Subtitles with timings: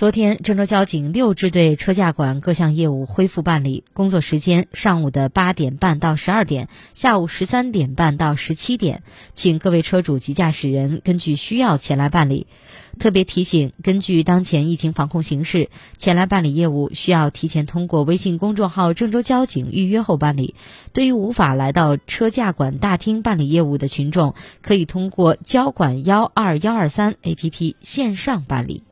[0.00, 9.02] 昨天郑州交警六支队车驾管各项业务恢复办理工作时间上午的八点半到十二点下午十三点半到十七点
[9.34, 12.46] 请各位车主及驾驶人根据需要前来办理。
[12.98, 15.68] 特别提醒根据当前疫情防控形势
[15.98, 20.54] 前来办理业务需要提前通过微信公众号郑州交警预约后办理。
[20.94, 28.82] 对于无法来到车驾管大厅办理业务的群众可以通过交管幺二幺二三 app 线上办理。